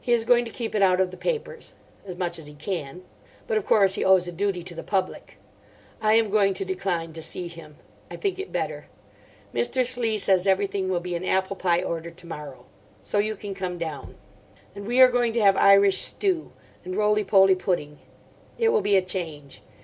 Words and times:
He 0.00 0.12
is 0.12 0.22
going 0.22 0.44
to 0.44 0.52
keep 0.52 0.76
it 0.76 0.80
out 0.82 1.00
of 1.00 1.10
the 1.10 1.16
papers. 1.16 1.72
As 2.06 2.14
much 2.14 2.38
as 2.38 2.46
he 2.46 2.54
can. 2.54 3.02
But 3.48 3.56
of 3.58 3.66
course 3.66 3.94
he 3.94 4.04
owes 4.04 4.28
a 4.28 4.30
duty 4.30 4.62
to 4.62 4.76
the 4.76 4.84
public. 4.84 5.38
I 6.00 6.12
am 6.14 6.30
going 6.30 6.54
to 6.54 6.64
decline 6.64 7.12
to 7.14 7.20
see 7.20 7.48
him. 7.48 7.76
I 8.08 8.14
think 8.14 8.38
it 8.38 8.52
better. 8.52 8.86
Mr. 9.52 9.84
Slee 9.84 10.18
says 10.18 10.46
everything 10.46 10.88
will 10.88 11.00
be 11.00 11.16
in 11.16 11.24
apple 11.24 11.56
pie 11.56 11.82
order 11.82 12.12
to 12.12 12.26
morrow. 12.28 12.66
So 13.02 13.18
you 13.18 13.34
can 13.34 13.54
come 13.54 13.76
down. 13.76 14.14
And 14.76 14.86
we 14.86 15.00
are 15.00 15.10
going 15.10 15.32
to 15.32 15.40
have 15.42 15.56
Irish 15.56 15.98
stew. 15.98 16.52
And 16.84 16.94
roly 16.94 17.24
poly 17.24 17.56
pudding. 17.56 17.98
It 18.60 18.68
will 18.68 18.82
be 18.82 18.96
a 18.96 19.02
change. 19.02 19.62